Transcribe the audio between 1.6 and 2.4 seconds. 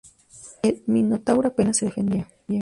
se defendió.